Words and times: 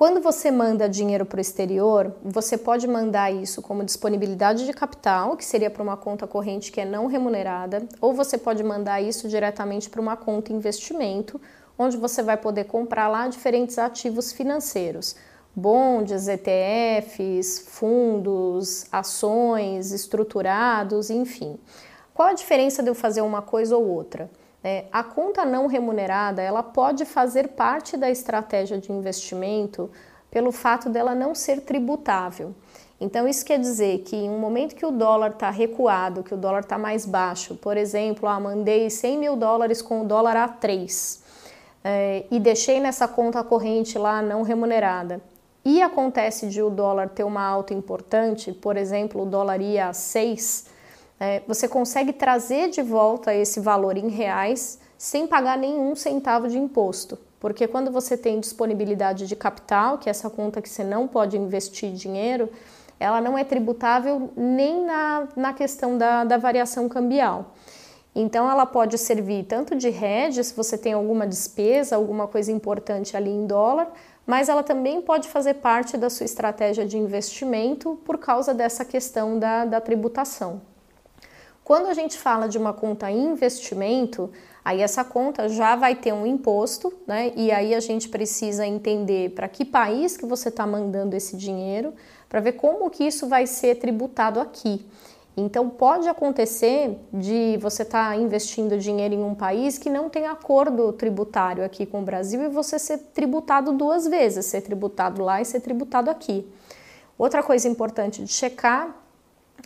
Quando 0.00 0.18
você 0.22 0.50
manda 0.50 0.88
dinheiro 0.88 1.26
para 1.26 1.36
o 1.36 1.40
exterior, 1.42 2.16
você 2.24 2.56
pode 2.56 2.88
mandar 2.88 3.30
isso 3.30 3.60
como 3.60 3.84
disponibilidade 3.84 4.64
de 4.64 4.72
capital, 4.72 5.36
que 5.36 5.44
seria 5.44 5.68
para 5.68 5.82
uma 5.82 5.94
conta 5.94 6.26
corrente 6.26 6.72
que 6.72 6.80
é 6.80 6.86
não 6.86 7.06
remunerada, 7.06 7.86
ou 8.00 8.14
você 8.14 8.38
pode 8.38 8.64
mandar 8.64 9.02
isso 9.02 9.28
diretamente 9.28 9.90
para 9.90 10.00
uma 10.00 10.16
conta 10.16 10.54
investimento, 10.54 11.38
onde 11.78 11.98
você 11.98 12.22
vai 12.22 12.38
poder 12.38 12.64
comprar 12.64 13.08
lá 13.08 13.28
diferentes 13.28 13.78
ativos 13.78 14.32
financeiros, 14.32 15.16
bondes, 15.54 16.28
ETFs, 16.28 17.66
fundos, 17.68 18.86
ações 18.90 19.92
estruturados, 19.92 21.10
enfim. 21.10 21.58
Qual 22.14 22.26
a 22.26 22.32
diferença 22.32 22.82
de 22.82 22.88
eu 22.88 22.94
fazer 22.94 23.20
uma 23.20 23.42
coisa 23.42 23.76
ou 23.76 23.86
outra? 23.86 24.30
É, 24.62 24.84
a 24.92 25.02
conta 25.02 25.44
não 25.44 25.66
remunerada 25.66 26.42
ela 26.42 26.62
pode 26.62 27.04
fazer 27.04 27.48
parte 27.48 27.96
da 27.96 28.10
estratégia 28.10 28.78
de 28.78 28.92
investimento 28.92 29.90
pelo 30.30 30.52
fato 30.52 30.88
dela 30.90 31.14
não 31.14 31.34
ser 31.34 31.62
tributável. 31.62 32.54
Então, 33.00 33.26
isso 33.26 33.44
quer 33.44 33.58
dizer 33.58 34.00
que 34.00 34.14
em 34.14 34.28
um 34.28 34.38
momento 34.38 34.74
que 34.74 34.84
o 34.84 34.90
dólar 34.90 35.30
está 35.30 35.48
recuado, 35.48 36.22
que 36.22 36.34
o 36.34 36.36
dólar 36.36 36.60
está 36.60 36.76
mais 36.76 37.06
baixo, 37.06 37.54
por 37.54 37.78
exemplo, 37.78 38.28
ah, 38.28 38.38
mandei 38.38 38.90
100 38.90 39.18
mil 39.18 39.36
dólares 39.36 39.80
com 39.80 40.02
o 40.02 40.04
dólar 40.04 40.36
a 40.36 40.46
3 40.46 41.22
é, 41.82 42.24
e 42.30 42.38
deixei 42.38 42.78
nessa 42.78 43.08
conta 43.08 43.42
corrente 43.42 43.98
lá 43.98 44.20
não 44.20 44.42
remunerada, 44.42 45.20
e 45.64 45.80
acontece 45.80 46.48
de 46.48 46.62
o 46.62 46.70
dólar 46.70 47.08
ter 47.08 47.24
uma 47.24 47.42
alta 47.42 47.74
importante, 47.74 48.52
por 48.52 48.76
exemplo, 48.76 49.22
o 49.22 49.26
dólar 49.26 49.60
ia 49.60 49.88
a 49.88 49.92
6, 49.92 50.66
é, 51.20 51.42
você 51.46 51.68
consegue 51.68 52.14
trazer 52.14 52.70
de 52.70 52.80
volta 52.80 53.34
esse 53.34 53.60
valor 53.60 53.98
em 53.98 54.08
reais 54.08 54.80
sem 54.96 55.26
pagar 55.26 55.58
nenhum 55.58 55.94
centavo 55.94 56.48
de 56.48 56.58
imposto. 56.58 57.18
Porque 57.38 57.68
quando 57.68 57.90
você 57.90 58.16
tem 58.16 58.40
disponibilidade 58.40 59.26
de 59.26 59.36
capital, 59.36 59.98
que 59.98 60.08
é 60.08 60.10
essa 60.10 60.30
conta 60.30 60.62
que 60.62 60.68
você 60.68 60.82
não 60.82 61.06
pode 61.06 61.36
investir 61.36 61.92
dinheiro, 61.92 62.48
ela 62.98 63.20
não 63.20 63.36
é 63.36 63.44
tributável 63.44 64.30
nem 64.36 64.84
na, 64.84 65.28
na 65.36 65.52
questão 65.52 65.96
da, 65.96 66.24
da 66.24 66.38
variação 66.38 66.88
cambial. 66.88 67.54
Então, 68.14 68.50
ela 68.50 68.66
pode 68.66 68.98
servir 68.98 69.44
tanto 69.44 69.76
de 69.76 69.88
hedge, 69.88 70.42
se 70.42 70.54
você 70.54 70.76
tem 70.76 70.92
alguma 70.94 71.26
despesa, 71.26 71.96
alguma 71.96 72.26
coisa 72.26 72.50
importante 72.50 73.16
ali 73.16 73.30
em 73.30 73.46
dólar, 73.46 73.90
mas 74.26 74.48
ela 74.48 74.62
também 74.62 75.00
pode 75.00 75.28
fazer 75.28 75.54
parte 75.54 75.96
da 75.96 76.10
sua 76.10 76.24
estratégia 76.24 76.84
de 76.84 76.98
investimento 76.98 77.98
por 78.04 78.18
causa 78.18 78.52
dessa 78.52 78.84
questão 78.84 79.38
da, 79.38 79.64
da 79.64 79.80
tributação. 79.80 80.60
Quando 81.64 81.86
a 81.86 81.94
gente 81.94 82.18
fala 82.18 82.48
de 82.48 82.58
uma 82.58 82.72
conta 82.72 83.10
investimento, 83.10 84.30
aí 84.64 84.80
essa 84.80 85.04
conta 85.04 85.48
já 85.48 85.76
vai 85.76 85.94
ter 85.94 86.12
um 86.12 86.26
imposto, 86.26 86.92
né? 87.06 87.32
E 87.36 87.52
aí 87.52 87.74
a 87.74 87.80
gente 87.80 88.08
precisa 88.08 88.66
entender 88.66 89.30
para 89.30 89.48
que 89.48 89.64
país 89.64 90.16
que 90.16 90.26
você 90.26 90.48
está 90.48 90.66
mandando 90.66 91.14
esse 91.14 91.36
dinheiro, 91.36 91.94
para 92.28 92.40
ver 92.40 92.52
como 92.52 92.90
que 92.90 93.04
isso 93.04 93.28
vai 93.28 93.46
ser 93.46 93.76
tributado 93.76 94.40
aqui. 94.40 94.84
Então 95.36 95.70
pode 95.70 96.08
acontecer 96.08 96.98
de 97.12 97.56
você 97.58 97.82
estar 97.82 98.10
tá 98.10 98.16
investindo 98.16 98.76
dinheiro 98.76 99.14
em 99.14 99.22
um 99.22 99.34
país 99.34 99.78
que 99.78 99.88
não 99.88 100.10
tem 100.10 100.26
acordo 100.26 100.92
tributário 100.92 101.64
aqui 101.64 101.86
com 101.86 102.00
o 102.00 102.04
Brasil 102.04 102.42
e 102.42 102.48
você 102.48 102.78
ser 102.78 102.98
tributado 103.14 103.72
duas 103.72 104.06
vezes, 104.06 104.46
ser 104.46 104.60
tributado 104.60 105.22
lá 105.22 105.40
e 105.40 105.44
ser 105.44 105.60
tributado 105.60 106.10
aqui. 106.10 106.46
Outra 107.16 107.42
coisa 107.42 107.68
importante 107.68 108.24
de 108.24 108.32
checar 108.32 108.96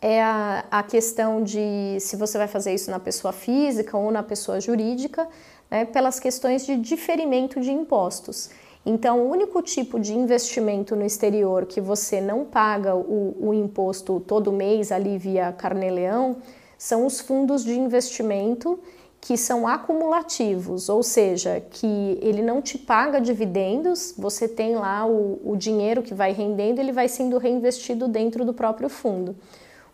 é 0.00 0.22
a, 0.22 0.64
a 0.70 0.82
questão 0.82 1.42
de 1.42 1.98
se 2.00 2.16
você 2.16 2.38
vai 2.38 2.48
fazer 2.48 2.74
isso 2.74 2.90
na 2.90 3.00
pessoa 3.00 3.32
física 3.32 3.96
ou 3.96 4.10
na 4.10 4.22
pessoa 4.22 4.60
jurídica, 4.60 5.28
né, 5.70 5.84
pelas 5.84 6.20
questões 6.20 6.64
de 6.64 6.76
diferimento 6.76 7.60
de 7.60 7.70
impostos. 7.70 8.50
Então, 8.84 9.20
o 9.20 9.30
único 9.30 9.60
tipo 9.62 9.98
de 9.98 10.14
investimento 10.14 10.94
no 10.94 11.04
exterior 11.04 11.66
que 11.66 11.80
você 11.80 12.20
não 12.20 12.44
paga 12.44 12.94
o, 12.94 13.36
o 13.40 13.52
imposto 13.52 14.20
todo 14.20 14.52
mês 14.52 14.92
ali 14.92 15.18
via 15.18 15.52
carnê-leão 15.52 16.36
são 16.78 17.04
os 17.04 17.18
fundos 17.18 17.64
de 17.64 17.76
investimento 17.76 18.78
que 19.20 19.36
são 19.36 19.66
acumulativos, 19.66 20.88
ou 20.88 21.02
seja, 21.02 21.60
que 21.68 22.16
ele 22.22 22.42
não 22.42 22.62
te 22.62 22.78
paga 22.78 23.20
dividendos, 23.20 24.14
você 24.16 24.46
tem 24.46 24.76
lá 24.76 25.04
o, 25.04 25.40
o 25.44 25.56
dinheiro 25.56 26.00
que 26.00 26.14
vai 26.14 26.30
rendendo, 26.30 26.78
ele 26.78 26.92
vai 26.92 27.08
sendo 27.08 27.38
reinvestido 27.38 28.06
dentro 28.06 28.44
do 28.44 28.54
próprio 28.54 28.88
fundo. 28.88 29.34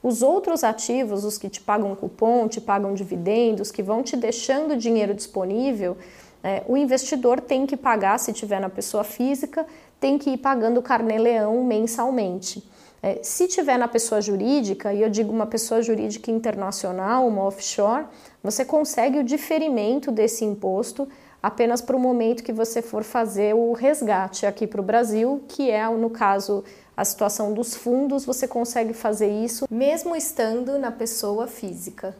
Os 0.02 0.22
outros 0.22 0.64
ativos, 0.64 1.24
os 1.24 1.38
que 1.38 1.48
te 1.48 1.60
pagam 1.60 1.94
cupom, 1.94 2.48
te 2.48 2.60
pagam 2.60 2.92
dividendos, 2.92 3.70
que 3.70 3.82
vão 3.82 4.02
te 4.02 4.16
deixando 4.16 4.76
dinheiro 4.76 5.14
disponível, 5.14 5.96
é, 6.42 6.62
o 6.66 6.76
investidor 6.76 7.40
tem 7.40 7.66
que 7.66 7.76
pagar, 7.76 8.18
se 8.18 8.32
tiver 8.32 8.60
na 8.60 8.68
pessoa 8.68 9.04
física, 9.04 9.64
tem 10.00 10.18
que 10.18 10.30
ir 10.30 10.38
pagando 10.38 10.80
o 10.80 10.82
carnê-leão 10.82 11.62
mensalmente. 11.62 12.68
É, 13.00 13.20
se 13.22 13.46
tiver 13.46 13.78
na 13.78 13.86
pessoa 13.86 14.20
jurídica, 14.20 14.92
e 14.92 15.02
eu 15.02 15.08
digo 15.08 15.32
uma 15.32 15.46
pessoa 15.46 15.82
jurídica 15.82 16.30
internacional, 16.30 17.26
uma 17.26 17.44
offshore, 17.44 18.06
você 18.42 18.64
consegue 18.64 19.18
o 19.18 19.24
diferimento 19.24 20.10
desse 20.10 20.44
imposto 20.44 21.08
apenas 21.42 21.80
para 21.80 21.96
o 21.96 22.00
momento 22.00 22.44
que 22.44 22.52
você 22.52 22.80
for 22.80 23.02
fazer 23.02 23.54
o 23.54 23.72
resgate 23.72 24.46
aqui 24.46 24.66
para 24.66 24.80
o 24.80 24.84
Brasil, 24.84 25.42
que 25.48 25.70
é, 25.70 25.88
no 25.88 26.10
caso, 26.10 26.62
a 26.96 27.04
situação 27.04 27.54
dos 27.54 27.74
fundos, 27.74 28.24
você 28.24 28.46
consegue 28.46 28.92
fazer 28.92 29.30
isso 29.30 29.66
mesmo 29.70 30.14
estando 30.14 30.78
na 30.78 30.92
pessoa 30.92 31.46
física. 31.46 32.14